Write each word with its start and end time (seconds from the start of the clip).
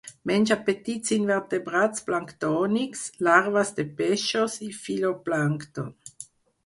Menja 0.29 0.55
petits 0.69 1.11
invertebrats 1.17 2.07
planctònics, 2.07 3.03
larves 3.29 3.75
de 3.81 3.85
peixos 4.01 4.57
i 4.69 4.71
fitoplàncton. 4.83 5.93